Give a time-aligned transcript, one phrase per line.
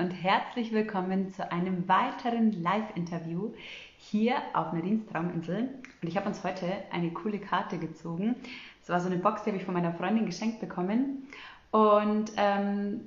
[0.00, 3.52] und herzlich willkommen zu einem weiteren Live-Interview
[3.98, 5.68] hier auf Nadines Trauminsel.
[6.00, 8.34] Und ich habe uns heute eine coole Karte gezogen.
[8.82, 11.28] Es war so eine Box, die habe ich von meiner Freundin geschenkt bekommen.
[11.70, 13.02] Und ähm,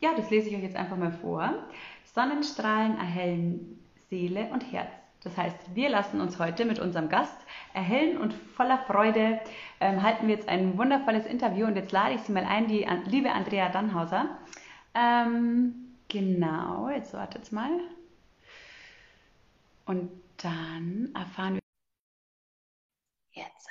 [0.00, 1.50] ja, das lese ich euch jetzt einfach mal vor.
[2.14, 3.78] Sonnenstrahlen erhellen
[4.10, 4.90] Seele und Herz.
[5.24, 7.38] Das heißt, wir lassen uns heute mit unserem Gast
[7.72, 9.40] erhellen und voller Freude
[9.80, 12.86] ähm, halten wir jetzt ein wundervolles Interview und jetzt lade ich Sie mal ein, die
[13.06, 14.36] liebe Andrea Dannhauser.
[14.94, 15.81] Ähm,
[16.12, 17.80] genau, jetzt wartet mal.
[19.86, 23.68] Und dann erfahren wir jetzt.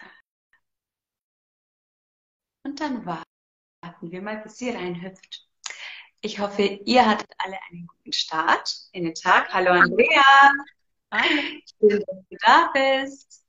[2.63, 5.47] Und dann warten wir mal, bis sie reinhüpft.
[6.21, 9.53] Ich hoffe, ihr hattet alle einen guten Start in den Tag.
[9.53, 10.51] Hallo Andrea.
[11.11, 11.41] Hallo.
[11.79, 13.45] Schön, dass du da bist.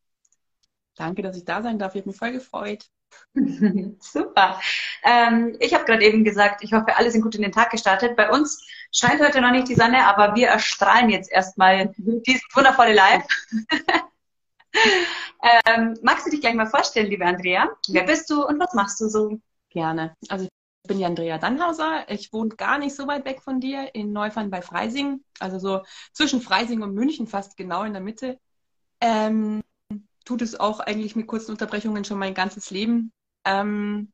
[0.95, 1.95] Danke, dass ich da sein darf.
[1.95, 2.89] Ich habe mich voll gefreut.
[4.01, 4.61] Super.
[5.05, 8.17] Ähm, ich habe gerade eben gesagt, ich hoffe, alle sind gut in den Tag gestartet.
[8.17, 12.93] Bei uns scheint heute noch nicht die Sonne, aber wir erstrahlen jetzt erstmal dieses wundervolle
[12.95, 13.25] Live.
[15.67, 17.69] ähm, magst du dich gleich mal vorstellen, liebe Andrea?
[17.89, 19.39] Wer bist du und was machst du so?
[19.71, 20.15] Gerne.
[20.29, 22.11] Also ich bin die Andrea Dannhauser.
[22.11, 25.25] Ich wohne gar nicht so weit weg von dir in Neufern bei Freising.
[25.39, 28.39] Also so zwischen Freising und München, fast genau in der Mitte.
[29.01, 29.63] Ähm,
[30.25, 33.12] tut es auch eigentlich mit kurzen Unterbrechungen schon mein ganzes Leben.
[33.45, 34.12] Ähm,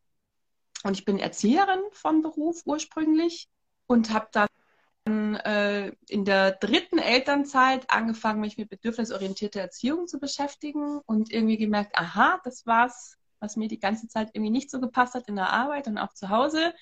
[0.84, 3.48] und ich bin Erzieherin von Beruf ursprünglich
[3.86, 4.48] und habe dann
[5.36, 11.96] äh, in der dritten Elternzeit angefangen, mich mit bedürfnisorientierter Erziehung zu beschäftigen und irgendwie gemerkt,
[11.96, 15.50] aha, das war's, was mir die ganze Zeit irgendwie nicht so gepasst hat in der
[15.50, 16.74] Arbeit und auch zu Hause.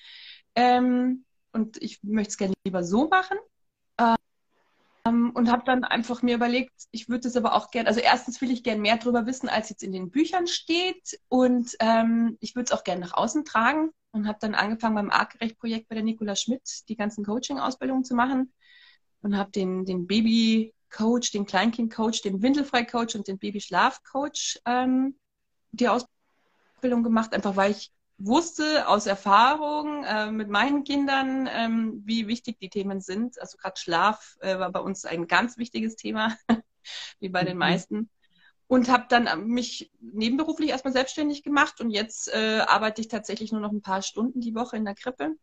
[0.55, 3.37] Ähm, und ich möchte es gerne lieber so machen.
[5.07, 8.41] Ähm, und habe dann einfach mir überlegt, ich würde es aber auch gerne, also erstens
[8.41, 11.19] will ich gerne mehr darüber wissen, als jetzt in den Büchern steht.
[11.29, 15.09] Und ähm, ich würde es auch gerne nach außen tragen und habe dann angefangen beim
[15.09, 18.53] Artgerecht-Projekt bei der Nicola Schmidt die ganzen Coaching-Ausbildungen zu machen
[19.21, 25.17] und habe den, den Baby-Coach, den Kleinkind-Coach, den Windelfrei-Coach und den Babyschlaf-Coach ähm,
[25.71, 32.27] die Ausbildung gemacht, einfach weil ich wusste aus Erfahrung äh, mit meinen Kindern, ähm, wie
[32.27, 33.39] wichtig die Themen sind.
[33.39, 36.35] Also gerade Schlaf äh, war bei uns ein ganz wichtiges Thema,
[37.19, 37.47] wie bei mhm.
[37.47, 38.09] den meisten.
[38.69, 43.61] Und habe dann mich nebenberuflich erstmal selbstständig gemacht und jetzt äh, arbeite ich tatsächlich nur
[43.61, 45.35] noch ein paar Stunden die Woche in der Krippe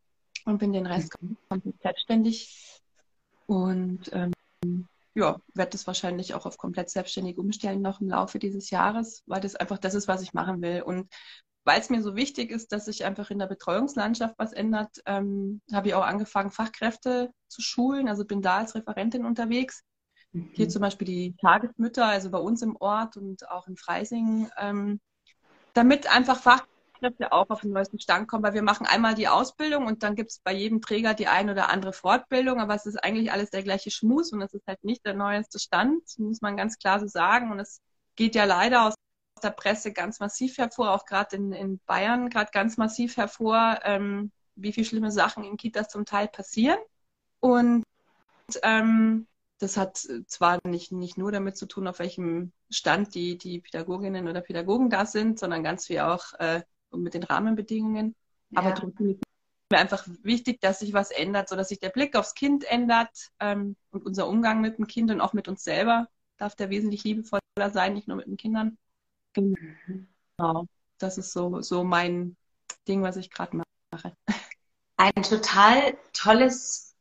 [0.45, 1.39] und bin den Rest mhm.
[1.49, 2.83] komplett selbstständig.
[3.47, 4.33] Und ähm,
[5.15, 9.41] ja, werde das wahrscheinlich auch auf komplett selbstständig umstellen noch im Laufe dieses Jahres, weil
[9.41, 10.83] das einfach das ist, was ich machen will.
[10.83, 11.09] Und
[11.65, 15.63] weil es mir so wichtig ist, dass sich einfach in der Betreuungslandschaft was ändert, ähm,
[15.73, 18.09] habe ich auch angefangen, Fachkräfte zu schulen.
[18.09, 19.83] Also bin da als Referentin unterwegs.
[20.33, 20.51] Mhm.
[20.53, 25.01] Hier zum Beispiel die Tagesmütter, also bei uns im Ort und auch in Freising, ähm,
[25.73, 29.87] damit einfach Fachkräfte auch auf den neuesten Stand kommen, weil wir machen einmal die Ausbildung
[29.87, 33.03] und dann gibt es bei jedem Träger die ein oder andere Fortbildung, aber es ist
[33.03, 36.57] eigentlich alles der gleiche Schmus und es ist halt nicht der neueste Stand, muss man
[36.57, 37.51] ganz klar so sagen.
[37.51, 37.81] Und es
[38.17, 38.94] geht ja leider aus
[39.45, 44.33] der Presse ganz massiv hervor, auch gerade in, in Bayern gerade ganz massiv hervor, ähm,
[44.57, 46.79] wie viele schlimme Sachen in Kitas zum Teil passieren.
[47.41, 47.85] Und
[48.63, 49.27] ähm,
[49.59, 54.29] das hat zwar nicht, nicht nur damit zu tun, auf welchem Stand die, die Pädagoginnen
[54.29, 56.63] oder Pädagogen da sind, sondern ganz viel auch äh,
[56.93, 58.15] mit den Rahmenbedingungen.
[58.51, 58.61] Ja.
[58.61, 59.21] Aber trotzdem ist
[59.71, 63.77] mir einfach wichtig, dass sich was ändert, sodass sich der Blick aufs Kind ändert ähm,
[63.91, 67.41] und unser Umgang mit dem Kind und auch mit uns selber darf der wesentlich liebevoller
[67.73, 68.77] sein, nicht nur mit den Kindern.
[69.35, 70.67] Genau.
[70.99, 72.37] Das ist so, so mein
[72.89, 73.57] Ding, was ich gerade
[73.93, 74.17] mache.
[74.97, 76.94] Ein total tolles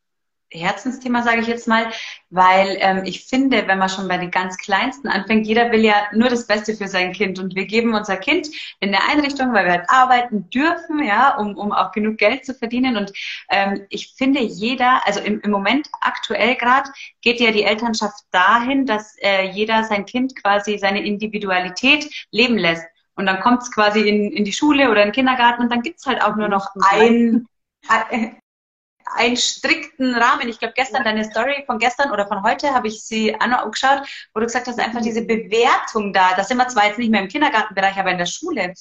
[0.54, 1.92] Herzensthema, sage ich jetzt mal,
[2.30, 5.96] weil ähm, ich finde, wenn man schon bei den ganz Kleinsten anfängt, jeder will ja
[6.14, 7.40] nur das Beste für sein Kind.
[7.40, 8.48] Und wir geben unser Kind
[8.80, 12.54] in der Einrichtung, weil wir halt arbeiten dürfen, ja, um, um auch genug Geld zu
[12.54, 12.98] verdienen.
[12.98, 13.12] Und
[13.50, 16.90] ähm, ich finde, jeder, also im, im Moment aktuell gerade,
[17.22, 22.86] geht ja die Elternschaft dahin, dass äh, jeder sein Kind quasi seine Individualität leben lässt.
[23.16, 25.84] Und dann kommt es quasi in, in die Schule oder in den Kindergarten und dann
[25.84, 27.46] gibt's halt auch nur noch ein,
[29.06, 30.48] einen strikten Rahmen.
[30.48, 34.02] Ich glaube, gestern deine Story von gestern oder von heute habe ich sie angeschaut,
[34.34, 36.34] wo du gesagt hast, einfach diese Bewertung da.
[36.36, 38.74] Das sind wir zwar jetzt nicht mehr im Kindergartenbereich, aber in der Schule.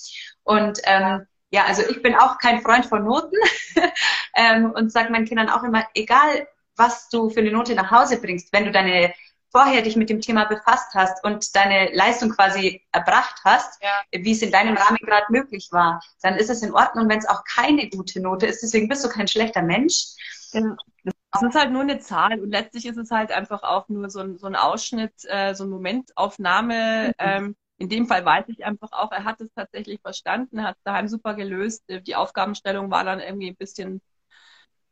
[0.45, 3.37] Und ähm, ja, also ich bin auch kein Freund von Noten
[4.37, 8.21] ähm, und sage meinen Kindern auch immer, egal was du für eine Note nach Hause
[8.21, 9.13] bringst, wenn du deine
[9.53, 14.03] vorher dich mit dem Thema befasst hast und deine Leistung quasi erbracht hast, ja.
[14.11, 17.29] wie es in deinem Rahmen gerade möglich war, dann ist es in Ordnung, wenn es
[17.29, 18.63] auch keine gute Note ist.
[18.63, 20.15] Deswegen bist du kein schlechter Mensch.
[20.53, 20.77] Genau.
[21.05, 24.21] Das ist halt nur eine Zahl und letztlich ist es halt einfach auch nur so
[24.21, 27.09] ein, so ein Ausschnitt, äh, so eine Momentaufnahme.
[27.09, 27.13] Mhm.
[27.19, 30.77] Ähm, in dem Fall weiß ich einfach auch, er hat es tatsächlich verstanden, er hat
[30.77, 31.85] es daheim super gelöst.
[31.89, 34.01] Die Aufgabenstellung war dann irgendwie ein bisschen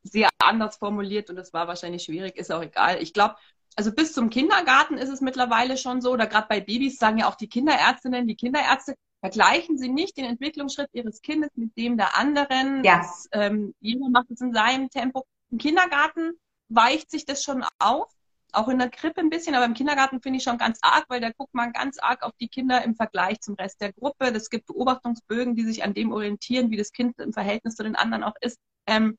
[0.02, 3.02] sehr anders formuliert und das war wahrscheinlich schwierig, ist auch egal.
[3.02, 3.36] Ich glaube,
[3.76, 7.28] also bis zum Kindergarten ist es mittlerweile schon so, oder gerade bei Babys sagen ja
[7.28, 12.16] auch die Kinderärztinnen, die Kinderärzte, vergleichen Sie nicht den Entwicklungsschritt Ihres Kindes mit dem der
[12.16, 12.82] anderen.
[12.84, 12.98] Ja.
[12.98, 15.24] Das, ähm, jeder macht es in seinem Tempo.
[15.50, 16.32] Im Kindergarten
[16.68, 18.10] weicht sich das schon auf,
[18.52, 21.20] auch in der Krippe ein bisschen, aber im Kindergarten finde ich schon ganz arg, weil
[21.20, 24.26] da guckt man ganz arg auf die Kinder im Vergleich zum Rest der Gruppe.
[24.26, 27.96] Es gibt Beobachtungsbögen, die sich an dem orientieren, wie das Kind im Verhältnis zu den
[27.96, 28.58] anderen auch ist.
[28.86, 29.16] Ähm,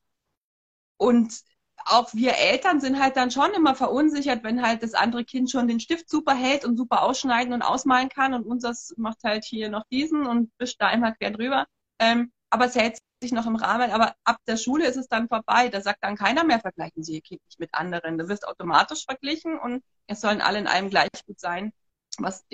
[0.97, 1.41] und
[1.85, 5.67] auch wir Eltern sind halt dann schon immer verunsichert, wenn halt das andere Kind schon
[5.67, 9.69] den Stift super hält und super ausschneiden und ausmalen kann und unseres macht halt hier
[9.69, 11.65] noch diesen und wischt da einmal quer drüber.
[11.99, 13.91] Ähm, aber es hält sich noch im Rahmen.
[13.91, 15.69] Aber ab der Schule ist es dann vorbei.
[15.69, 18.17] Da sagt dann keiner mehr, vergleichen Sie Ihr Kind nicht mit anderen.
[18.17, 21.71] Du wirst automatisch verglichen und es sollen alle in allem gleich gut sein.
[22.17, 22.45] Was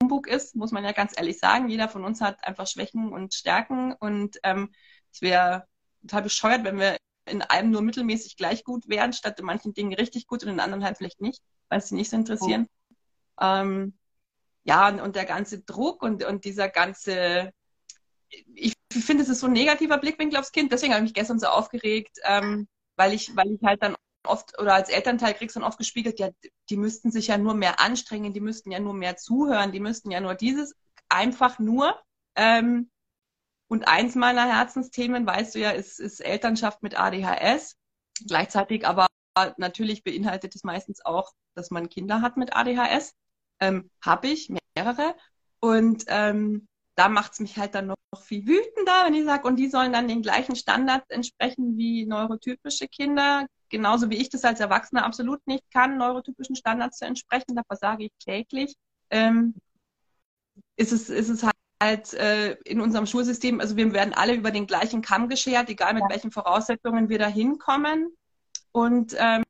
[0.00, 1.68] Humbug ist, muss man ja ganz ehrlich sagen.
[1.68, 4.72] Jeder von uns hat einfach Schwächen und Stärken und ähm,
[5.12, 5.68] es wäre
[6.02, 9.94] total bescheuert, wenn wir in einem nur mittelmäßig gleich gut wären, statt in manchen Dingen
[9.94, 12.66] richtig gut und in anderen halt vielleicht nicht, weil sie nicht so interessieren.
[13.38, 13.44] Oh.
[13.44, 13.94] Ähm,
[14.64, 17.52] ja, und, und, der ganze Druck und, und dieser ganze,
[18.54, 21.38] ich finde, es ist so ein negativer Blickwinkel aufs Kind, deswegen habe ich mich gestern
[21.38, 25.60] so aufgeregt, ähm, weil ich, weil ich halt dann oft oder als Elternteil kriegst du
[25.60, 26.30] dann oft gespiegelt, ja,
[26.70, 30.10] die müssten sich ja nur mehr anstrengen, die müssten ja nur mehr zuhören, die müssten
[30.10, 30.74] ja nur dieses,
[31.08, 31.98] einfach nur.
[32.36, 32.90] Ähm,
[33.72, 37.78] und eins meiner Herzensthemen, weißt du ja, ist, ist Elternschaft mit ADHS.
[38.26, 39.06] Gleichzeitig aber
[39.56, 43.14] natürlich beinhaltet es meistens auch, dass man Kinder hat mit ADHS.
[43.60, 45.14] Ähm, Habe ich, mehrere.
[45.58, 49.56] Und ähm, da macht es mich halt dann noch, viel wütender, wenn ich sage, und
[49.56, 54.60] die sollen dann den gleichen Standards entsprechen wie neurotypische Kinder, genauso wie ich das als
[54.60, 58.74] Erwachsener absolut nicht kann, neurotypischen Standards zu entsprechen, da versage ich täglich.
[59.08, 59.54] Ähm,
[60.76, 61.42] ist es, ist es
[61.82, 65.94] halt äh, in unserem Schulsystem, also wir werden alle über den gleichen Kamm geschert, egal
[65.94, 66.10] mit ja.
[66.10, 68.16] welchen Voraussetzungen wir da hinkommen.
[68.70, 69.42] Und ähm,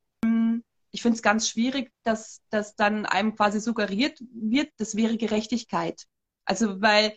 [0.91, 6.05] ich finde es ganz schwierig, dass, dass dann einem quasi suggeriert wird, das wäre Gerechtigkeit.
[6.45, 7.15] Also weil,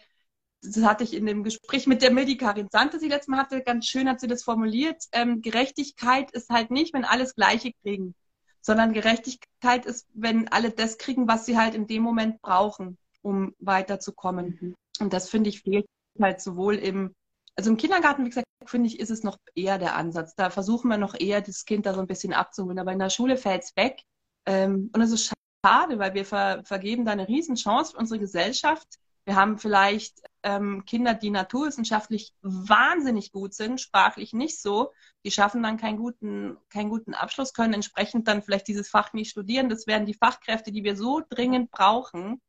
[0.61, 3.61] das hatte ich in dem Gespräch mit der Mildi Karin Sante, die letztes Mal hatte,
[3.61, 5.03] ganz schön hat sie das formuliert.
[5.11, 8.15] Ähm, Gerechtigkeit ist halt nicht, wenn alles Gleiche kriegen,
[8.61, 13.55] sondern Gerechtigkeit ist, wenn alle das kriegen, was sie halt in dem Moment brauchen, um
[13.59, 14.75] weiterzukommen.
[14.99, 15.87] Und das finde ich fehlt
[16.21, 17.13] halt sowohl im,
[17.55, 20.35] also im Kindergarten, wie gesagt, finde ich, ist es noch eher der Ansatz.
[20.35, 22.79] Da versuchen wir noch eher, das Kind da so ein bisschen abzuholen.
[22.79, 24.01] Aber in der Schule fällt es weg.
[24.45, 25.33] Ähm, und es ist
[25.65, 28.87] schade, weil wir ver vergeben da eine Riesenchance für unsere Gesellschaft.
[29.25, 34.91] Wir haben vielleicht ähm, Kinder, die naturwissenschaftlich wahnsinnig gut sind, sprachlich nicht so.
[35.23, 39.31] Die schaffen dann keinen guten, keinen guten Abschluss, können entsprechend dann vielleicht dieses Fach nicht
[39.31, 39.67] studieren.
[39.67, 42.39] Das wären die Fachkräfte, die wir so dringend brauchen.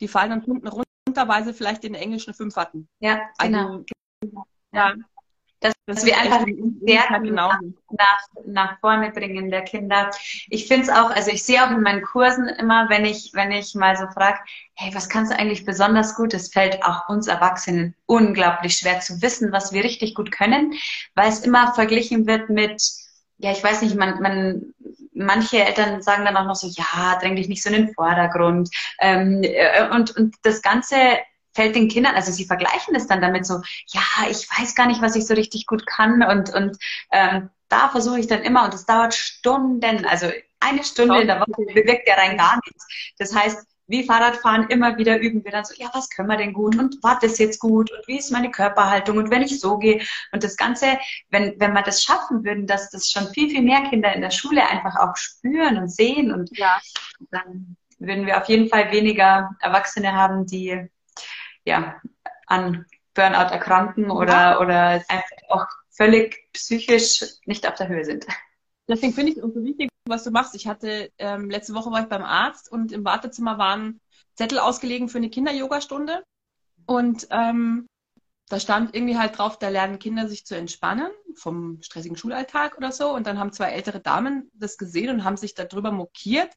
[0.00, 2.88] Die fallen dann hinten runter runterweise vielleicht den englischen fünf hatten.
[3.00, 3.84] Ja, genau.
[4.22, 4.94] Also, ja.
[5.60, 7.50] Dass, dass wir einfach Werte genau.
[7.90, 10.08] nach, nach vorne bringen der Kinder.
[10.50, 13.50] Ich finde es auch, also ich sehe auch in meinen Kursen immer, wenn ich, wenn
[13.50, 14.38] ich mal so frage,
[14.74, 16.32] hey, was kannst du eigentlich besonders gut?
[16.32, 20.74] Es fällt auch uns Erwachsenen unglaublich schwer zu wissen, was wir richtig gut können,
[21.16, 22.80] weil es immer verglichen wird mit,
[23.38, 24.74] ja, ich weiß nicht, man, man,
[25.18, 28.70] manche Eltern sagen dann auch noch so, ja, dräng dich nicht so in den Vordergrund.
[29.00, 30.96] Ähm, äh, und, und das Ganze
[31.54, 35.02] fällt den Kindern, also sie vergleichen das dann damit so, ja, ich weiß gar nicht,
[35.02, 36.22] was ich so richtig gut kann.
[36.22, 36.78] Und, und
[37.10, 41.40] ähm, da versuche ich dann immer, und das dauert Stunden, also eine Stunde in der
[41.40, 42.86] Woche bewirkt ja rein gar nichts.
[43.18, 46.52] Das heißt, wie Fahrradfahren immer wieder üben wir dann so, ja, was können wir denn
[46.52, 49.78] gut und war das jetzt gut und wie ist meine Körperhaltung und wenn ich so
[49.78, 50.98] gehe und das Ganze,
[51.30, 54.30] wenn, wenn wir das schaffen würden, dass das schon viel, viel mehr Kinder in der
[54.30, 56.78] Schule einfach auch spüren und sehen und ja.
[57.30, 60.86] dann würden wir auf jeden Fall weniger Erwachsene haben, die
[61.64, 62.00] ja
[62.46, 64.60] an Burnout erkranken oder, ja.
[64.60, 68.26] oder einfach auch völlig psychisch nicht auf der Höhe sind.
[68.88, 70.54] Deswegen finde ich es so wichtig, was du machst.
[70.54, 74.00] Ich hatte, ähm, letzte Woche war ich beim Arzt und im Wartezimmer waren
[74.34, 76.24] Zettel ausgelegen für eine Kinder-Yoga-Stunde.
[76.86, 77.86] Und ähm,
[78.48, 82.92] da stand irgendwie halt drauf, da lernen Kinder sich zu entspannen vom stressigen Schulalltag oder
[82.92, 83.14] so.
[83.14, 86.50] Und dann haben zwei ältere Damen das gesehen und haben sich darüber mokiert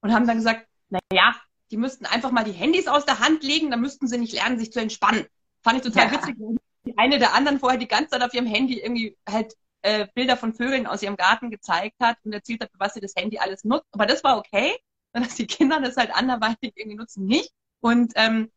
[0.00, 1.36] und haben dann gesagt, na ja,
[1.70, 4.58] die müssten einfach mal die Handys aus der Hand legen, dann müssten sie nicht lernen,
[4.58, 5.26] sich zu entspannen.
[5.62, 6.12] Fand ich total ja.
[6.12, 6.36] witzig.
[6.84, 10.36] Die eine der anderen vorher die ganze Zeit auf ihrem Handy irgendwie halt äh, Bilder
[10.36, 13.64] von Vögeln aus ihrem Garten gezeigt hat und erzählt hat, was sie das Handy alles
[13.64, 13.86] nutzt.
[13.92, 14.76] Aber das war okay,
[15.12, 17.52] dass die Kinder das halt anderweitig irgendwie nutzen nicht.
[17.80, 18.50] Und ähm,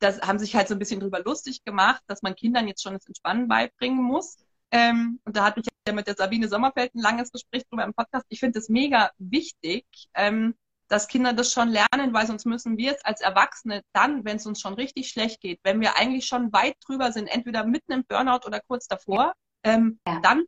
[0.00, 2.94] das haben sich halt so ein bisschen drüber lustig gemacht, dass man Kindern jetzt schon
[2.94, 4.38] das Entspannen beibringen muss.
[4.70, 7.94] Ähm, und da hatte ich ja mit der Sabine Sommerfeld ein langes Gespräch drüber im
[7.94, 8.24] Podcast.
[8.28, 9.84] Ich finde es mega wichtig,
[10.14, 10.54] ähm,
[10.88, 14.46] dass Kinder das schon lernen, weil sonst müssen wir es als Erwachsene dann, wenn es
[14.46, 18.04] uns schon richtig schlecht geht, wenn wir eigentlich schon weit drüber sind, entweder mitten im
[18.04, 20.20] Burnout oder kurz davor, ähm, ja.
[20.20, 20.44] dann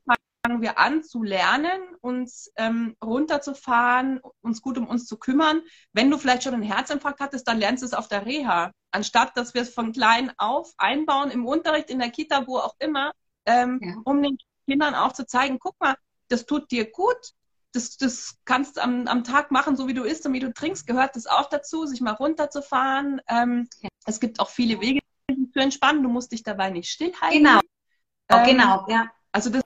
[0.60, 5.62] wir an zu lernen, uns ähm, runterzufahren, uns gut um uns zu kümmern.
[5.92, 8.72] Wenn du vielleicht schon einen Herzinfarkt hattest, dann lernst du es auf der Reha.
[8.90, 12.74] Anstatt, dass wir es von klein auf einbauen, im Unterricht, in der Kita, wo auch
[12.80, 13.12] immer,
[13.46, 13.94] ähm, ja.
[14.04, 14.36] um den
[14.68, 15.94] Kindern auch zu zeigen, guck mal,
[16.28, 17.32] das tut dir gut,
[17.72, 20.52] das, das kannst du am, am Tag machen, so wie du isst und wie du
[20.52, 23.20] trinkst, gehört das auch dazu, sich mal runterzufahren.
[23.28, 23.88] Ähm, ja.
[24.06, 27.38] Es gibt auch viele Wege zu entspannen, du musst dich dabei nicht stillhalten.
[27.38, 27.60] Genau.
[28.38, 29.10] Ähm, genau, ja.
[29.32, 29.62] Also das,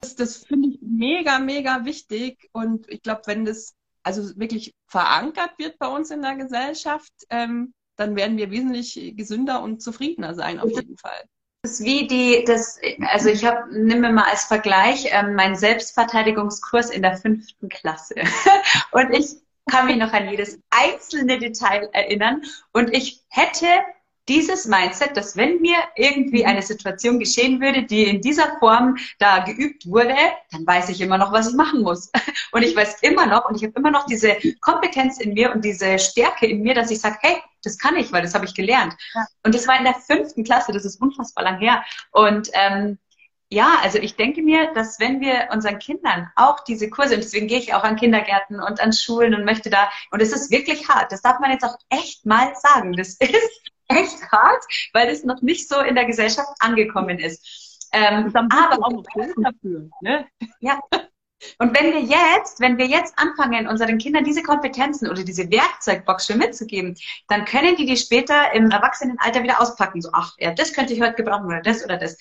[0.00, 2.48] das, das finde ich mega, mega wichtig.
[2.52, 7.74] Und ich glaube, wenn das also wirklich verankert wird bei uns in der Gesellschaft, ähm,
[7.96, 11.24] dann werden wir wesentlich gesünder und zufriedener sein, auf jeden Fall.
[11.62, 15.56] Das ist wie die, das, also ich habe, nimm mir mal als Vergleich ähm, meinen
[15.56, 18.14] Selbstverteidigungskurs in der fünften Klasse.
[18.92, 19.36] und ich
[19.68, 22.42] kann mich noch an jedes einzelne Detail erinnern.
[22.72, 23.66] Und ich hätte
[24.28, 29.40] dieses Mindset, dass wenn mir irgendwie eine Situation geschehen würde, die in dieser Form da
[29.40, 30.16] geübt wurde,
[30.50, 32.10] dann weiß ich immer noch, was ich machen muss.
[32.52, 35.64] Und ich weiß immer noch und ich habe immer noch diese Kompetenz in mir und
[35.64, 38.54] diese Stärke in mir, dass ich sage, hey, das kann ich, weil das habe ich
[38.54, 38.94] gelernt.
[39.14, 39.26] Ja.
[39.42, 41.84] Und das war in der fünften Klasse, das ist unfassbar lang her.
[42.12, 42.98] Und ähm,
[43.50, 47.46] ja, also ich denke mir, dass wenn wir unseren Kindern auch diese Kurse, und deswegen
[47.46, 50.88] gehe ich auch an Kindergärten und an Schulen und möchte da, und es ist wirklich
[50.88, 55.24] hart, das darf man jetzt auch echt mal sagen, das ist echt hart, weil es
[55.24, 57.88] noch nicht so in der Gesellschaft angekommen ist.
[57.92, 59.02] Ähm, aber auch
[59.42, 59.88] dafür.
[60.00, 60.26] Ne?
[60.60, 60.80] Ja.
[61.58, 66.26] Und wenn wir jetzt, wenn wir jetzt anfangen, unseren Kindern diese Kompetenzen oder diese Werkzeugbox
[66.26, 66.96] schon mitzugeben,
[67.28, 70.00] dann können die die später im Erwachsenenalter wieder auspacken.
[70.00, 72.16] So, ach, ja, das könnte ich heute gebrauchen oder das oder das.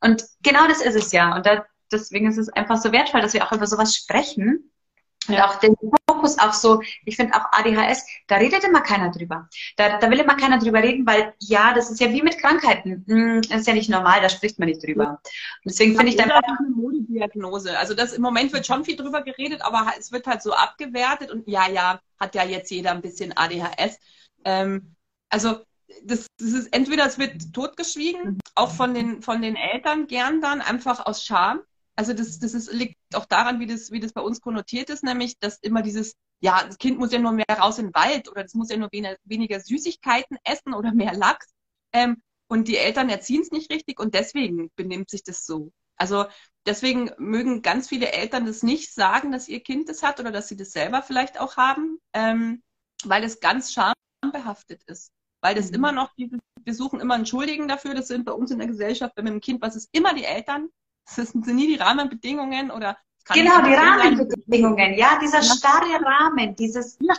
[0.00, 1.34] Und genau das ist es ja.
[1.36, 4.72] Und da, deswegen ist es einfach so wertvoll, dass wir auch über sowas sprechen,
[5.28, 5.74] und auch den
[6.08, 9.48] Fokus auf so, ich finde auch ADHS, da redet immer keiner drüber.
[9.76, 13.04] Da, da will immer keiner drüber reden, weil ja, das ist ja wie mit Krankheiten.
[13.06, 15.10] Hm, das ist ja nicht normal, da spricht man nicht drüber.
[15.10, 15.20] Und
[15.64, 16.30] deswegen finde ich dann.
[16.30, 17.78] eine Modediagnose.
[17.78, 21.30] Also das im Moment wird schon viel drüber geredet, aber es wird halt so abgewertet
[21.30, 23.98] und ja, ja, hat ja jetzt jeder ein bisschen ADHS.
[24.44, 24.94] Ähm,
[25.28, 25.60] also
[26.02, 28.38] das, das ist entweder es wird totgeschwiegen, mhm.
[28.54, 31.60] auch von den, von den Eltern gern dann, einfach aus Scham
[31.96, 35.02] also das, das ist, liegt auch daran, wie das, wie das bei uns konnotiert ist,
[35.02, 38.28] nämlich, dass immer dieses, ja, das Kind muss ja nur mehr raus in den Wald
[38.28, 41.54] oder das muss ja nur weniger, weniger Süßigkeiten essen oder mehr Lachs.
[41.92, 45.72] Ähm, und die Eltern erziehen es nicht richtig und deswegen benimmt sich das so.
[45.96, 46.26] Also
[46.66, 50.48] deswegen mögen ganz viele Eltern das nicht sagen, dass ihr Kind das hat oder dass
[50.48, 52.62] sie das selber vielleicht auch haben, ähm,
[53.04, 55.10] weil es ganz schambehaftet ist.
[55.40, 55.76] Weil das mhm.
[55.76, 59.16] immer noch, wir suchen immer einen Schuldigen dafür, das sind bei uns in der Gesellschaft,
[59.16, 60.68] mit dem Kind, was ist immer die Eltern,
[61.14, 62.96] das sind nie die Rahmenbedingungen oder
[63.32, 67.14] Genau, die Rahmenbedingungen, ja, dieser starre Rahmen, dieses, ja,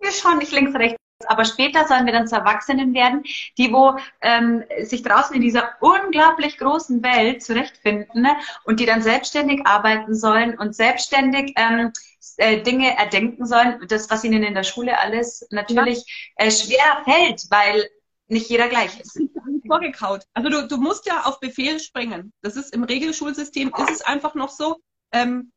[0.00, 3.22] wir schauen nicht links, rechts, aber später sollen wir dann zu Erwachsenen werden,
[3.58, 8.36] die wo ähm, sich draußen in dieser unglaublich großen Welt zurechtfinden ne?
[8.64, 11.92] und die dann selbstständig arbeiten sollen und selbstständig ähm,
[12.38, 17.46] äh, Dinge erdenken sollen, das, was ihnen in der Schule alles natürlich äh, schwer fällt,
[17.50, 17.88] weil
[18.32, 19.20] nicht jeder gleich ist
[19.66, 20.24] vorgekaut.
[20.34, 22.32] Also du, du musst ja auf Befehl springen.
[22.42, 24.78] Das ist im Regelschulsystem ist es einfach noch so.
[25.12, 25.52] Ähm,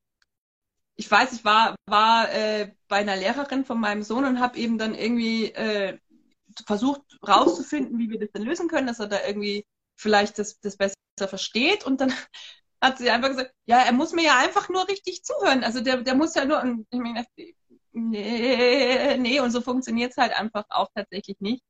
[0.95, 4.77] ich weiß, ich war, war äh, bei einer Lehrerin von meinem Sohn und habe eben
[4.77, 5.97] dann irgendwie äh,
[6.65, 9.65] versucht rauszufinden, wie wir das denn lösen können, dass er da irgendwie
[9.97, 11.85] vielleicht das, das besser versteht.
[11.85, 12.13] Und dann
[12.81, 15.63] hat sie einfach gesagt, ja, er muss mir ja einfach nur richtig zuhören.
[15.63, 17.25] Also der, der muss ja nur, und ich meine,
[17.91, 21.63] nee, nee, und so funktioniert es halt einfach auch tatsächlich nicht.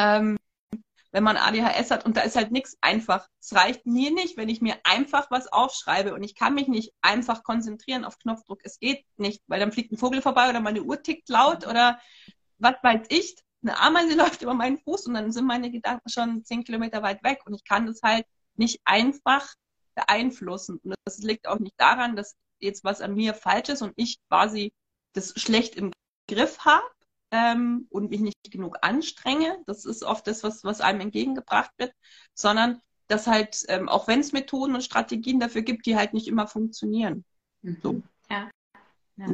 [0.00, 0.38] Ähm,
[1.12, 3.28] wenn man ADHS hat und da ist halt nichts einfach.
[3.40, 6.92] Es reicht mir nicht, wenn ich mir einfach was aufschreibe und ich kann mich nicht
[7.00, 8.60] einfach konzentrieren auf Knopfdruck.
[8.62, 12.00] Es geht nicht, weil dann fliegt ein Vogel vorbei oder meine Uhr tickt laut oder
[12.58, 13.36] was weiß ich.
[13.62, 17.22] Eine Ameise läuft über meinen Fuß und dann sind meine Gedanken schon zehn Kilometer weit
[17.24, 19.52] weg und ich kann das halt nicht einfach
[19.94, 20.78] beeinflussen.
[20.82, 24.18] Und das liegt auch nicht daran, dass jetzt was an mir falsch ist und ich
[24.28, 24.72] quasi
[25.12, 25.92] das schlecht im
[26.28, 26.86] Griff habe,
[27.30, 29.58] ähm, und mich nicht genug anstrenge.
[29.66, 31.92] Das ist oft das, was, was einem entgegengebracht wird,
[32.34, 36.28] sondern dass halt, ähm, auch wenn es Methoden und Strategien dafür gibt, die halt nicht
[36.28, 37.24] immer funktionieren.
[37.62, 37.78] Mhm.
[37.82, 38.02] So.
[38.30, 38.50] Ja.
[39.16, 39.26] ja.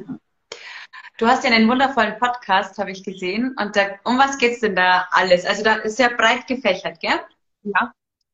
[1.18, 3.54] Du hast ja einen wundervollen Podcast, habe ich gesehen.
[3.58, 5.46] Und da, um was geht's denn da alles?
[5.46, 7.20] Also da ist ja breit gefächert, gell?
[7.62, 7.92] Ja.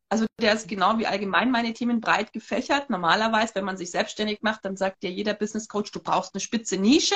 [0.09, 2.91] Also der ist genau wie allgemein meine Themen breit gefächert.
[2.91, 6.41] Normalerweise, wenn man sich selbstständig macht, dann sagt dir jeder Business Coach, du brauchst eine
[6.41, 7.15] spitze Nische.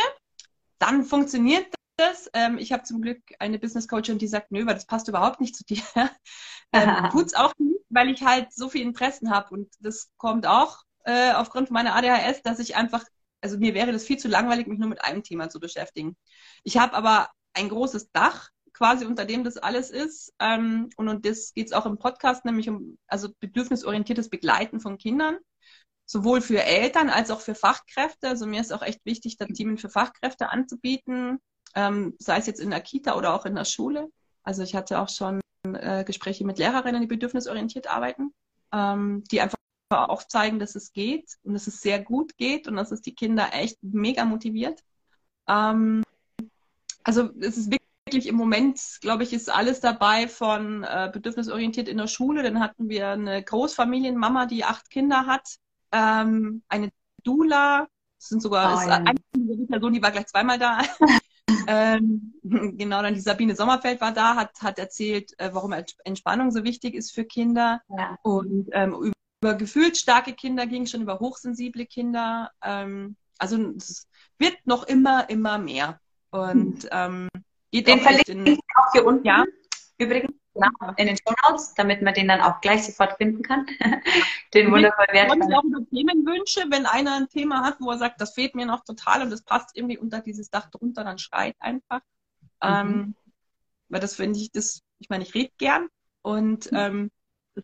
[0.79, 2.31] Dann funktioniert das.
[2.35, 5.41] Ähm, ich habe zum Glück eine Business Coachin, die sagt, nö, weil das passt überhaupt
[5.41, 5.83] nicht zu dir.
[6.73, 10.83] ähm, tut's auch nicht, weil ich halt so viel Interessen habe und das kommt auch
[11.05, 13.05] äh, aufgrund meiner ADHS, dass ich einfach,
[13.41, 16.17] also mir wäre das viel zu langweilig, mich nur mit einem Thema zu beschäftigen.
[16.65, 20.35] Ich habe aber ein großes Dach quasi unter dem das alles ist.
[20.39, 24.99] Ähm, und um das geht es auch im Podcast, nämlich um also bedürfnisorientiertes Begleiten von
[24.99, 25.39] Kindern.
[26.07, 28.29] sowohl für Eltern als auch für Fachkräfte.
[28.29, 31.41] Also mir ist auch echt wichtig, da Themen für Fachkräfte anzubieten,
[31.75, 34.11] ähm, sei es jetzt in der Kita oder auch in der Schule.
[34.43, 38.33] Also ich hatte auch schon äh, Gespräche mit Lehrerinnen, die bedürfnisorientiert arbeiten,
[38.73, 39.57] ähm, die einfach
[39.91, 43.15] auch zeigen, dass es geht und dass es sehr gut geht und dass es die
[43.15, 44.83] Kinder echt mega motiviert.
[45.49, 46.03] Ähm,
[47.05, 47.73] also es ist
[48.07, 52.43] wirklich im Moment, glaube ich, ist alles dabei von äh, bedürfnisorientiert in der Schule.
[52.43, 55.47] Dann hatten wir eine Großfamilienmama, die acht Kinder hat,
[55.93, 56.91] ähm, eine
[57.23, 57.87] Dula,
[58.19, 58.97] das sind sogar oh, ja.
[58.97, 60.81] eine Person, die war gleich zweimal da.
[61.67, 62.35] ähm,
[62.77, 65.73] genau, dann die Sabine Sommerfeld war da, hat, hat erzählt, äh, warum
[66.05, 67.81] Entspannung so wichtig ist für Kinder.
[67.89, 68.19] Ja.
[68.23, 72.51] Und ähm, über, über gefühlt starke Kinder ging schon über hochsensible Kinder.
[72.63, 74.07] Ähm, also es
[74.39, 76.01] wird noch immer, immer mehr.
[76.31, 76.89] Und hm.
[76.91, 77.29] ähm,
[77.71, 79.27] geht Den verlinke ich auch hier unten.
[79.27, 79.45] Ja.
[79.99, 83.67] Übrigens genau, in den Show Notes, damit man den dann auch gleich sofort finden kann.
[84.55, 85.43] den wundervoll wertvollen.
[85.43, 88.67] Und auch über Themenwünsche, wenn einer ein Thema hat, wo er sagt, das fehlt mir
[88.67, 92.01] noch total und das passt irgendwie unter dieses Dach drunter, dann schreit einfach.
[92.63, 92.69] Mhm.
[92.69, 93.15] Ähm,
[93.89, 95.89] weil das finde ich, das, ich meine, ich rede gern
[96.23, 96.79] und mhm.
[96.79, 97.11] ähm,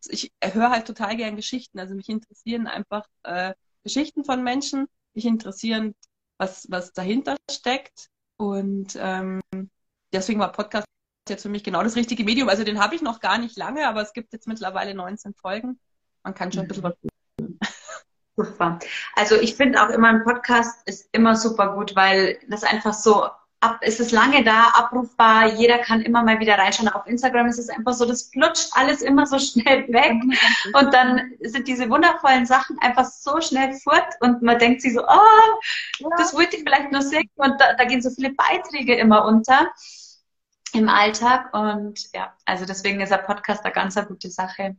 [0.08, 1.78] ich höre halt total gern Geschichten.
[1.78, 5.94] Also mich interessieren einfach äh, Geschichten von Menschen, mich interessieren,
[6.38, 8.08] was, was dahinter steckt.
[8.37, 9.40] Und ähm,
[10.12, 10.87] deswegen war Podcast
[11.29, 12.49] jetzt für mich genau das richtige Medium.
[12.49, 15.79] Also den habe ich noch gar nicht lange, aber es gibt jetzt mittlerweile 19 Folgen.
[16.23, 17.59] Man kann schon ein bisschen was tun.
[18.37, 18.79] Super.
[19.14, 23.26] Also ich finde auch immer ein Podcast ist immer super gut, weil das einfach so
[23.61, 26.88] ab, ist es lange da, abrufbar, jeder kann immer mal wieder reinschauen.
[26.88, 30.14] Auf Instagram ist es einfach so, das flutscht alles immer so schnell weg
[30.73, 35.02] und dann sind diese wundervollen Sachen einfach so schnell fort und man denkt sich so,
[35.02, 39.26] oh, das wollte ich vielleicht nur sehen und da, da gehen so viele Beiträge immer
[39.26, 39.71] unter
[40.75, 41.52] im Alltag.
[41.55, 44.76] Und ja, also deswegen ist der Podcast eine ganz eine gute Sache.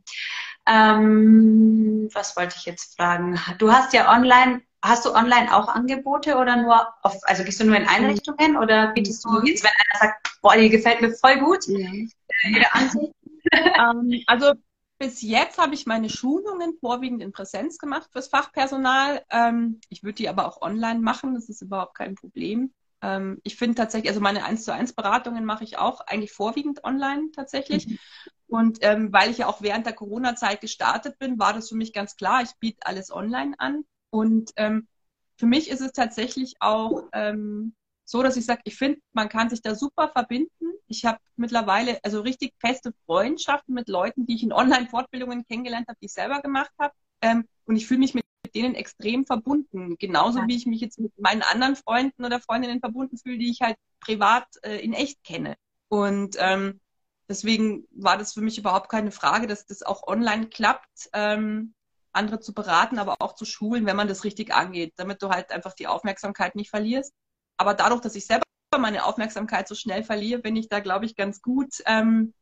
[0.66, 3.38] Ähm, was wollte ich jetzt fragen?
[3.58, 7.64] Du hast ja online, hast du online auch Angebote oder nur auf, also gehst du
[7.64, 11.38] nur in Einrichtungen oder bietest du jetzt, wenn einer sagt, boah, die gefällt mir voll
[11.38, 11.90] gut, ja.
[12.42, 12.64] äh,
[13.78, 14.52] ähm, also
[14.98, 19.22] bis jetzt habe ich meine Schulungen vorwiegend in Präsenz gemacht fürs Fachpersonal.
[19.30, 22.72] Ähm, ich würde die aber auch online machen, das ist überhaupt kein Problem.
[23.04, 26.84] Ähm, ich finde tatsächlich, also meine 1 zu 1 Beratungen mache ich auch eigentlich vorwiegend
[26.84, 27.86] online tatsächlich.
[27.86, 27.98] Mhm.
[28.46, 31.92] Und ähm, weil ich ja auch während der Corona-Zeit gestartet bin, war das für mich
[31.92, 33.84] ganz klar, ich biete alles online an.
[34.08, 34.88] Und ähm,
[35.36, 37.74] für mich ist es tatsächlich auch ähm,
[38.06, 40.72] so, dass ich sage, ich finde, man kann sich da super verbinden.
[40.86, 45.98] Ich habe mittlerweile also richtig feste Freundschaften mit Leuten, die ich in Online-Fortbildungen kennengelernt habe,
[46.00, 46.94] die ich selber gemacht habe.
[47.20, 48.23] Ähm, und ich fühle mich mit
[48.54, 49.96] denen extrem verbunden.
[49.98, 50.46] Genauso ja.
[50.46, 53.76] wie ich mich jetzt mit meinen anderen Freunden oder Freundinnen verbunden fühle, die ich halt
[54.00, 55.56] privat äh, in echt kenne.
[55.88, 56.80] Und ähm,
[57.28, 61.74] deswegen war das für mich überhaupt keine Frage, dass das auch online klappt, ähm,
[62.12, 65.50] andere zu beraten, aber auch zu schulen, wenn man das richtig angeht, damit du halt
[65.50, 67.12] einfach die Aufmerksamkeit nicht verlierst.
[67.56, 68.44] Aber dadurch, dass ich selber
[68.78, 72.34] meine Aufmerksamkeit so schnell verliere, bin ich da, glaube ich, ganz gut, ähm,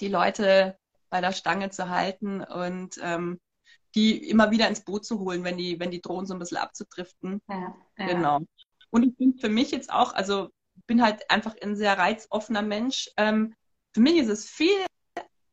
[0.00, 0.76] die Leute
[1.10, 3.40] bei der Stange zu halten und ähm,
[3.96, 6.58] die immer wieder ins Boot zu holen, wenn die, wenn die drohen, so ein bisschen
[6.58, 7.40] abzudriften.
[7.48, 8.06] Ja, ja.
[8.06, 8.40] Genau.
[8.90, 10.50] Und ich bin für mich jetzt auch, also
[10.86, 13.10] bin halt einfach ein sehr reizoffener Mensch.
[13.16, 13.54] Ähm,
[13.94, 14.84] für mich ist es viel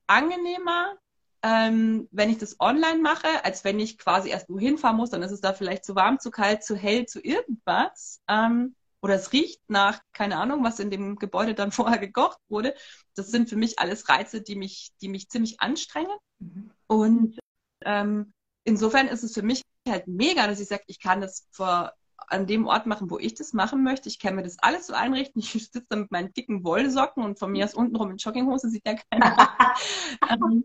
[0.07, 0.97] angenehmer,
[1.41, 5.23] ähm, wenn ich das online mache, als wenn ich quasi erst wohin fahren muss, dann
[5.23, 8.21] ist es da vielleicht zu warm, zu kalt, zu hell, zu irgendwas.
[8.27, 12.75] Ähm, oder es riecht nach, keine Ahnung, was in dem Gebäude dann vorher gekocht wurde.
[13.15, 16.17] Das sind für mich alles Reize, die mich, die mich ziemlich anstrengen.
[16.39, 16.71] Mhm.
[16.87, 17.39] Und
[17.85, 21.93] ähm, insofern ist es für mich halt mega, dass ich sage, ich kann das vor,
[22.27, 24.09] an dem Ort machen, wo ich das machen möchte.
[24.09, 25.41] Ich kann mir das alles so einrichten.
[25.53, 28.87] Ich sitze da mit meinen dicken Wollsocken und von mir aus untenrum in Jogginghose sieht
[28.87, 29.37] ja keiner.
[30.29, 30.63] ähm,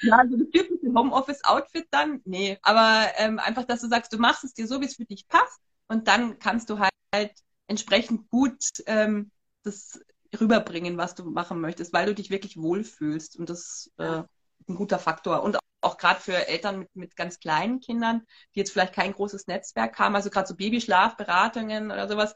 [0.00, 2.58] ja, also das typische Homeoffice-Outfit dann, nee.
[2.62, 5.26] Aber ähm, einfach, dass du sagst, du machst es dir so, wie es für dich
[5.28, 7.32] passt und dann kannst du halt, halt
[7.68, 9.30] entsprechend gut ähm,
[9.62, 10.00] das
[10.38, 13.36] rüberbringen, was du machen möchtest, weil du dich wirklich wohlfühlst.
[13.38, 14.20] Und das äh,
[14.58, 15.42] ist ein guter Faktor.
[15.42, 15.58] Und
[15.94, 18.22] auch gerade für Eltern mit, mit ganz kleinen Kindern,
[18.54, 22.34] die jetzt vielleicht kein großes Netzwerk haben, also gerade so Babyschlafberatungen oder sowas,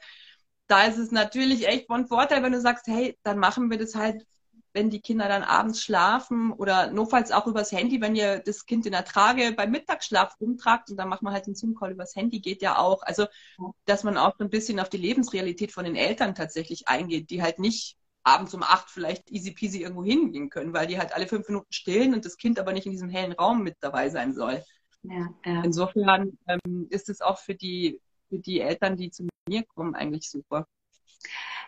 [0.69, 3.95] da ist es natürlich echt von Vorteil, wenn du sagst, hey, dann machen wir das
[3.95, 4.27] halt,
[4.75, 8.85] wenn die Kinder dann abends schlafen oder notfalls auch übers Handy, wenn ihr das Kind
[8.87, 12.41] in der Trage beim Mittagsschlaf rumtragt und dann macht man halt einen Zoom-Call übers Handy,
[12.41, 13.03] geht ja auch.
[13.03, 13.27] Also,
[13.87, 17.43] dass man auch so ein bisschen auf die Lebensrealität von den Eltern tatsächlich eingeht, die
[17.43, 17.97] halt nicht
[18.29, 21.73] abends um acht vielleicht easy peasy irgendwo hingehen können, weil die halt alle fünf Minuten
[21.73, 24.63] stillen und das Kind aber nicht in diesem hellen Raum mit dabei sein soll.
[25.03, 25.63] Ja, ja.
[25.63, 30.29] Insofern ähm, ist es auch für die, für die Eltern, die zu mir kommen, eigentlich
[30.29, 30.67] super.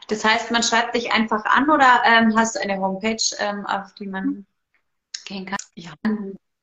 [0.08, 3.94] Das heißt, man schreibt dich einfach an oder ähm, hast du eine Homepage, ähm, auf
[3.94, 4.46] die man
[5.24, 5.58] gehen kann?
[5.76, 5.92] Ja.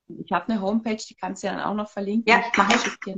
[0.07, 2.31] ich habe eine Homepage, die kannst du ja dann auch noch verlinken.
[2.31, 3.15] Ja, mache ich.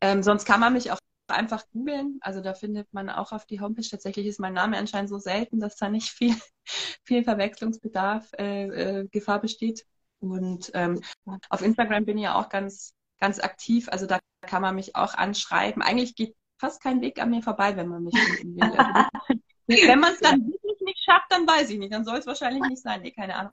[0.00, 2.18] Ähm, sonst kann man mich auch einfach googeln.
[2.20, 3.88] Also da findet man auch auf die Homepage.
[3.88, 6.34] Tatsächlich ist mein Name anscheinend so selten, dass da nicht viel,
[7.04, 9.86] viel Verwechslungsbedarf, äh, äh, Gefahr besteht.
[10.20, 11.00] Und ähm,
[11.48, 13.88] auf Instagram bin ich ja auch ganz, ganz aktiv.
[13.90, 15.82] Also da kann man mich auch anschreiben.
[15.82, 18.78] Eigentlich geht fast kein Weg an mir vorbei, wenn man mich finden will.
[18.78, 19.40] Also,
[19.88, 21.92] wenn man es dann wirklich nicht schafft, dann weiß ich nicht.
[21.92, 23.02] Dann soll es wahrscheinlich nicht sein.
[23.02, 23.52] Nee, keine Ahnung.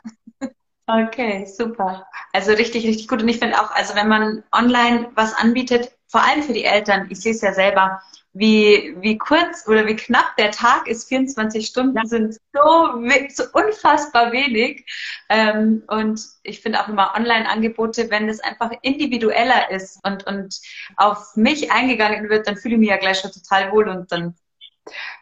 [0.87, 2.05] Okay, super.
[2.33, 3.21] Also richtig, richtig gut.
[3.21, 7.07] Und ich finde auch, also wenn man online was anbietet, vor allem für die Eltern,
[7.09, 8.01] ich sehe es ja selber,
[8.33, 12.05] wie, wie kurz oder wie knapp der Tag ist, 24 Stunden ja.
[12.05, 14.85] sind so, so unfassbar wenig.
[15.29, 20.59] Ähm, und ich finde auch immer Online-Angebote, wenn es einfach individueller ist und, und
[20.97, 24.35] auf mich eingegangen wird, dann fühle ich mich ja gleich schon total wohl und dann,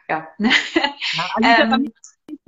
[0.08, 0.26] ja.
[0.38, 1.92] ja ähm,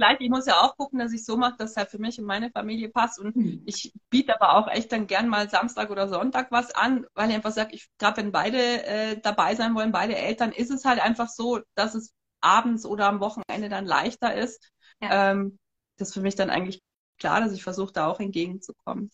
[0.03, 0.21] gleich.
[0.21, 2.27] Ich muss ja auch gucken, dass ich so mache, dass es halt für mich und
[2.27, 3.19] meine Familie passt.
[3.19, 3.63] Und mhm.
[3.67, 7.37] ich biete aber auch echt dann gern mal Samstag oder Sonntag was an, weil ich
[7.37, 11.01] einfach sage, ich gerade wenn beide äh, dabei sein wollen, beide Eltern, ist es halt
[11.01, 14.71] einfach so, dass es abends oder am Wochenende dann leichter ist.
[15.01, 15.31] Ja.
[15.31, 15.59] Ähm,
[15.99, 16.83] das ist für mich dann eigentlich
[17.19, 19.11] klar, dass ich versuche, da auch entgegenzukommen.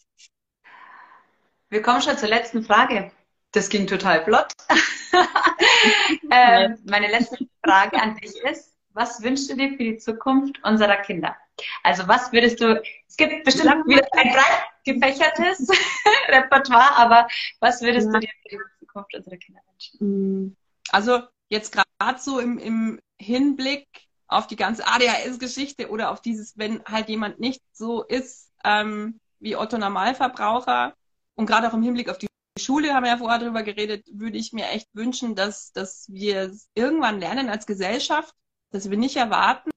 [1.68, 3.12] Wir kommen schon zur letzten Frage.
[3.52, 4.52] Das ging total flott.
[6.30, 10.96] ähm, meine letzte Frage an dich ist, was wünschst du dir für die Zukunft unserer
[10.96, 11.36] Kinder?
[11.82, 15.68] Also was würdest du, es gibt bestimmt wieder ein breit gefächertes
[16.28, 17.28] Repertoire, aber
[17.60, 18.12] was würdest ja.
[18.12, 20.46] du dir für die Zukunft unserer Kinder wünschen?
[20.46, 20.56] Mm,
[20.90, 23.86] also jetzt gerade so im, im Hinblick
[24.28, 29.56] auf die ganze ADHS-Geschichte oder auf dieses, wenn halt jemand nicht so ist ähm, wie
[29.56, 30.94] Otto Normalverbraucher
[31.34, 34.36] und gerade auch im Hinblick auf die Schule, haben wir ja vorher drüber geredet, würde
[34.36, 38.34] ich mir echt wünschen, dass, dass wir irgendwann lernen als Gesellschaft,
[38.70, 39.70] dass wir nicht erwarten,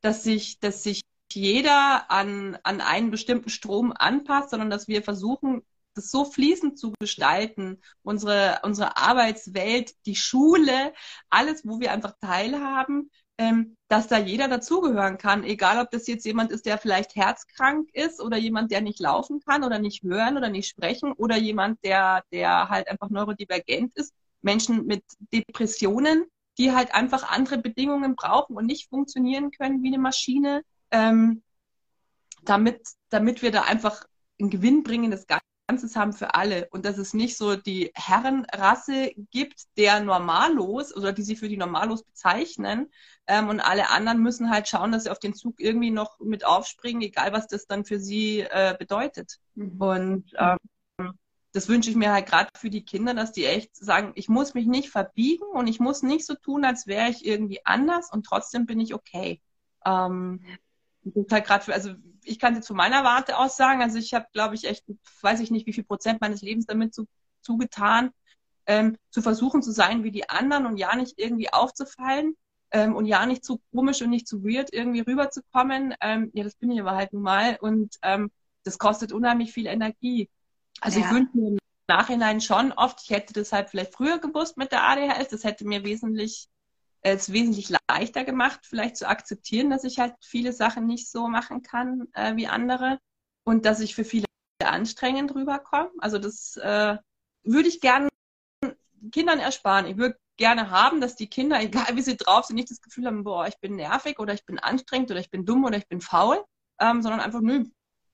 [0.00, 5.62] dass sich, dass sich jeder an, an einen bestimmten Strom anpasst, sondern dass wir versuchen,
[5.94, 10.92] das so fließend zu gestalten, unsere, unsere Arbeitswelt, die Schule,
[11.30, 16.24] alles, wo wir einfach teilhaben, ähm, dass da jeder dazugehören kann, egal ob das jetzt
[16.24, 20.36] jemand ist, der vielleicht herzkrank ist oder jemand, der nicht laufen kann oder nicht hören
[20.36, 26.26] oder nicht sprechen oder jemand, der, der halt einfach neurodivergent ist, Menschen mit Depressionen,
[26.58, 31.42] die halt einfach andere Bedingungen brauchen und nicht funktionieren können wie eine Maschine, ähm,
[32.44, 34.04] damit, damit wir da einfach
[34.40, 35.26] ein gewinnbringendes
[35.66, 41.12] Ganzes haben für alle und dass es nicht so die Herrenrasse gibt, der Normalos oder
[41.12, 42.90] die sie für die Normalos bezeichnen
[43.26, 46.44] ähm, und alle anderen müssen halt schauen, dass sie auf den Zug irgendwie noch mit
[46.44, 49.38] aufspringen, egal was das dann für sie äh, bedeutet.
[49.54, 49.80] Mhm.
[49.80, 50.58] Und ähm,
[51.54, 54.54] das wünsche ich mir halt gerade für die Kinder, dass die echt sagen, ich muss
[54.54, 58.26] mich nicht verbiegen und ich muss nicht so tun, als wäre ich irgendwie anders und
[58.26, 59.40] trotzdem bin ich okay.
[59.86, 60.44] Ähm,
[61.30, 64.56] halt gerade also ich kann jetzt von meiner Warte aus sagen, also ich habe, glaube
[64.56, 64.84] ich, echt,
[65.20, 67.06] weiß ich nicht, wie viel Prozent meines Lebens damit zu,
[67.40, 68.10] zugetan,
[68.66, 72.34] ähm, zu versuchen zu sein wie die anderen und ja nicht irgendwie aufzufallen
[72.72, 75.94] ähm, und ja nicht zu komisch und nicht zu weird irgendwie rüberzukommen.
[76.00, 78.32] Ähm, ja, das bin ich aber halt nun mal und ähm,
[78.64, 80.28] das kostet unheimlich viel Energie.
[80.80, 81.06] Also ja.
[81.06, 81.58] ich wünsche mir im
[81.88, 85.66] Nachhinein schon oft, ich hätte das halt vielleicht früher gewusst mit der ADHS, das hätte
[85.66, 86.48] mir wesentlich
[87.02, 91.28] äh, es wesentlich leichter gemacht, vielleicht zu akzeptieren, dass ich halt viele Sachen nicht so
[91.28, 92.98] machen kann äh, wie andere
[93.44, 94.26] und dass ich für viele
[94.58, 95.90] anstrengend rüberkomme.
[95.98, 96.96] Also das äh,
[97.42, 98.08] würde ich gerne
[99.12, 99.86] Kindern ersparen.
[99.86, 103.06] Ich würde gerne haben, dass die Kinder, egal wie sie drauf sind, nicht das Gefühl
[103.06, 105.88] haben, boah, ich bin nervig oder ich bin anstrengend oder ich bin dumm oder ich
[105.88, 106.42] bin faul,
[106.80, 107.64] ähm, sondern einfach, nö,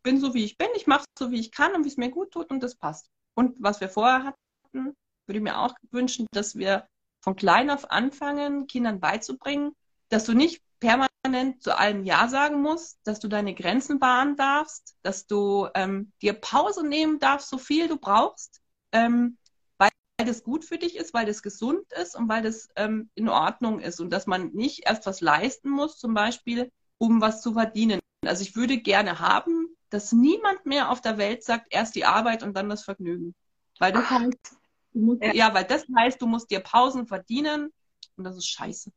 [0.02, 2.10] bin so, wie ich bin, ich mache so, wie ich kann und wie es mir
[2.10, 3.10] gut tut und das passt.
[3.34, 4.94] Und was wir vorher hatten,
[5.26, 6.86] würde ich mir auch wünschen, dass wir
[7.20, 9.72] von klein auf anfangen, Kindern beizubringen,
[10.08, 14.96] dass du nicht permanent zu allem Ja sagen musst, dass du deine Grenzen wahren darfst,
[15.02, 18.60] dass du ähm, dir Pause nehmen darfst, so viel du brauchst,
[18.92, 19.36] ähm,
[19.78, 23.28] weil das gut für dich ist, weil das gesund ist und weil das ähm, in
[23.28, 27.52] Ordnung ist und dass man nicht erst was leisten muss, zum Beispiel, um was zu
[27.52, 28.00] verdienen.
[28.24, 32.42] Also ich würde gerne haben, dass niemand mehr auf der Welt sagt, erst die Arbeit
[32.42, 33.34] und dann das Vergnügen.
[33.78, 34.56] Weil das heißt,
[34.92, 35.34] musst, ja.
[35.34, 35.54] ja.
[35.54, 37.72] weil das heißt, du musst dir Pausen verdienen
[38.16, 38.90] und das ist scheiße.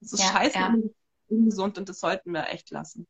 [0.00, 0.66] Das ist ja, scheiße ja.
[0.68, 0.94] und
[1.28, 3.06] ungesund und das sollten wir echt lassen.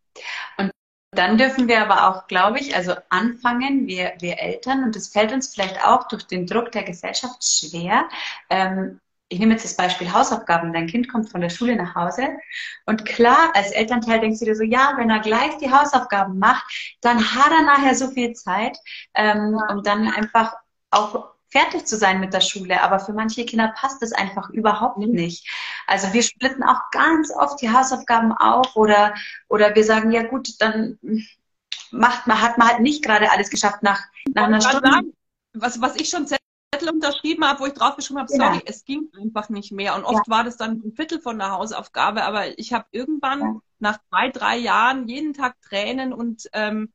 [0.57, 0.71] Und
[1.11, 5.33] dann dürfen wir aber auch, glaube ich, also anfangen, wir, wir Eltern, und das fällt
[5.33, 8.09] uns vielleicht auch durch den Druck der Gesellschaft schwer,
[8.51, 9.01] ähm,
[9.35, 10.73] ich nehme jetzt das Beispiel Hausaufgaben.
[10.73, 12.37] Dein Kind kommt von der Schule nach Hause
[12.87, 16.65] und klar, als Elternteil denkst du dir so, ja, wenn er gleich die Hausaufgaben macht,
[17.01, 18.79] dann hat er nachher so viel Zeit,
[19.15, 20.55] ähm, um dann einfach
[20.91, 22.81] auch fertig zu sein mit der Schule.
[22.81, 25.11] Aber für manche Kinder passt es einfach überhaupt mhm.
[25.11, 25.49] nicht.
[25.89, 29.15] Also wir splitten auch ganz oft die Hausaufgaben auf oder,
[29.49, 30.99] oder wir sagen, ja gut, dann
[31.91, 34.01] macht man, hat man halt nicht gerade alles geschafft nach,
[34.33, 34.91] nach einer Stunde.
[34.91, 35.13] Sagen,
[35.55, 36.27] was, was ich schon
[36.85, 38.63] Zettel unterschrieben habe, wo ich draufgeschrieben habe, sorry, ja.
[38.67, 39.95] es ging einfach nicht mehr.
[39.95, 40.35] Und oft ja.
[40.35, 43.61] war das dann ein Viertel von der Hausaufgabe, aber ich habe irgendwann ja.
[43.79, 46.93] nach zwei, drei Jahren jeden Tag Tränen und ähm,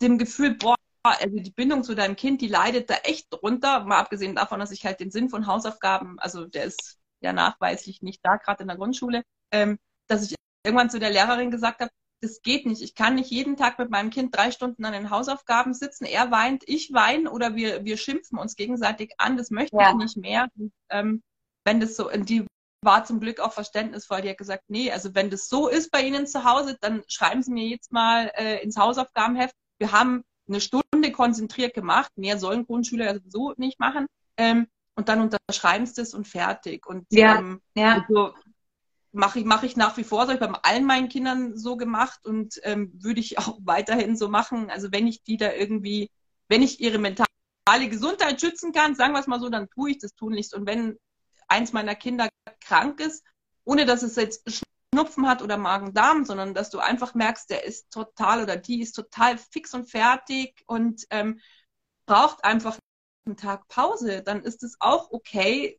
[0.00, 3.98] dem Gefühl, boah, also die Bindung zu deinem Kind, die leidet da echt drunter, mal
[3.98, 8.20] abgesehen davon, dass ich halt den Sinn von Hausaufgaben, also der ist ja nachweislich nicht
[8.22, 11.90] da, gerade in der Grundschule, ähm, dass ich irgendwann zu der Lehrerin gesagt habe,
[12.20, 12.82] das geht nicht.
[12.82, 16.04] Ich kann nicht jeden Tag mit meinem Kind drei Stunden an den Hausaufgaben sitzen.
[16.04, 19.36] Er weint, ich weine oder wir, wir schimpfen uns gegenseitig an.
[19.36, 19.90] Das möchte ja.
[19.90, 20.48] ich nicht mehr.
[20.56, 21.22] Und, ähm,
[21.64, 22.46] wenn das so, die
[22.82, 24.22] war zum Glück auch verständnisvoll.
[24.22, 27.42] Die hat gesagt, nee, also wenn das so ist bei Ihnen zu Hause, dann schreiben
[27.42, 29.54] Sie mir jetzt mal äh, ins Hausaufgabenheft.
[29.78, 32.10] Wir haben eine Stunde konzentriert gemacht.
[32.16, 34.06] Mehr sollen Grundschüler ja sowieso nicht machen.
[34.36, 36.86] Ähm, und dann unterschreiben sie das und fertig.
[36.86, 38.04] Und ja, ähm, ja.
[38.06, 38.34] Also,
[39.12, 40.32] mache ich, mache ich nach wie vor so.
[40.32, 44.28] Ich habe bei allen meinen Kindern so gemacht und ähm, würde ich auch weiterhin so
[44.28, 44.70] machen.
[44.70, 46.10] Also wenn ich die da irgendwie,
[46.48, 47.26] wenn ich ihre mentale
[47.88, 50.54] Gesundheit schützen kann, sagen wir es mal so, dann tue ich das tunlichst.
[50.54, 50.98] Und wenn
[51.48, 52.28] eins meiner Kinder
[52.60, 53.24] krank ist,
[53.64, 57.90] ohne dass es jetzt Schnupfen hat oder Magen-Darm, sondern dass du einfach merkst, der ist
[57.90, 61.40] total oder die ist total fix und fertig und ähm,
[62.06, 62.78] braucht einfach
[63.24, 65.78] einen Tag Pause, dann ist es auch okay.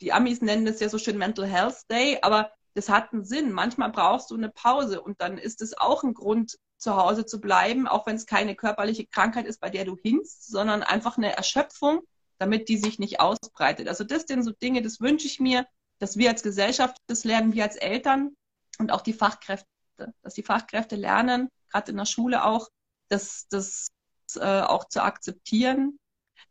[0.00, 3.52] Die Amis nennen das ja so schön Mental Health Day, aber das hat einen Sinn.
[3.52, 7.40] Manchmal brauchst du eine Pause und dann ist es auch ein Grund, zu Hause zu
[7.40, 11.36] bleiben, auch wenn es keine körperliche Krankheit ist, bei der du hinkst, sondern einfach eine
[11.36, 12.00] Erschöpfung,
[12.38, 13.86] damit die sich nicht ausbreitet.
[13.86, 15.66] Also das sind so Dinge, das wünsche ich mir,
[15.98, 18.34] dass wir als Gesellschaft das lernen, wir als Eltern
[18.78, 19.66] und auch die Fachkräfte,
[20.22, 22.68] dass die Fachkräfte lernen, gerade in der Schule auch,
[23.08, 23.88] das, das
[24.36, 25.98] äh, auch zu akzeptieren,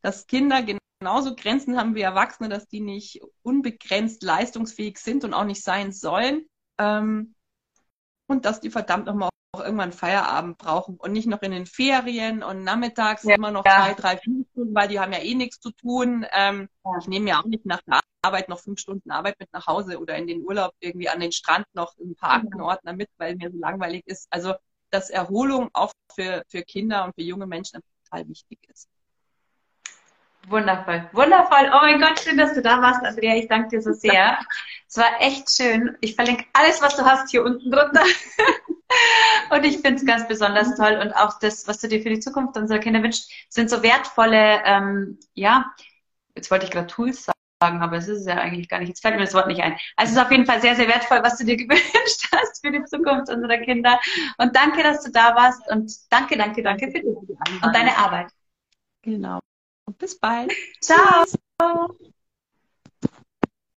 [0.01, 0.61] dass Kinder
[0.99, 5.91] genauso Grenzen haben wie Erwachsene, dass die nicht unbegrenzt leistungsfähig sind und auch nicht sein
[5.91, 6.45] sollen.
[6.77, 7.35] Ähm,
[8.27, 12.43] und dass die verdammt nochmal auch irgendwann Feierabend brauchen und nicht noch in den Ferien
[12.43, 13.35] und nachmittags ja.
[13.35, 16.25] immer noch zwei, drei, vier Stunden, weil die haben ja eh nichts zu tun.
[16.31, 16.91] Ähm, ja.
[16.99, 19.99] Ich nehme ja auch nicht nach der Arbeit noch fünf Stunden Arbeit mit nach Hause
[19.99, 23.49] oder in den Urlaub irgendwie an den Strand noch ein paar Aktenordner mit, weil mir
[23.49, 24.27] so langweilig ist.
[24.29, 24.53] Also,
[24.91, 28.87] dass Erholung auch für, für Kinder und für junge Menschen total wichtig ist.
[30.49, 31.71] Wundervoll, wundervoll.
[31.71, 33.35] Oh mein Gott, schön, dass du da warst, Andrea.
[33.35, 34.39] Ich danke dir so sehr.
[34.87, 35.95] Es war echt schön.
[36.01, 38.01] Ich verlinke alles, was du hast, hier unten drunter.
[39.51, 40.97] und ich finde es ganz besonders toll.
[41.01, 44.61] Und auch das, was du dir für die Zukunft unserer Kinder wünschst, sind so wertvolle,
[44.65, 45.71] ähm, ja,
[46.33, 47.27] jetzt wollte ich gerade Tools
[47.61, 48.89] sagen, aber es ist ja eigentlich gar nicht.
[48.89, 49.77] Jetzt fällt mir das Wort nicht ein.
[49.97, 52.71] Also es ist auf jeden Fall sehr, sehr wertvoll, was du dir gewünscht hast für
[52.71, 53.99] die Zukunft unserer Kinder.
[54.39, 55.61] Und danke, dass du da warst.
[55.69, 58.31] Und danke, danke, danke für dich und deine Arbeit.
[59.03, 59.39] Genau.
[59.89, 60.53] Und bis bald.
[60.81, 61.25] Ciao.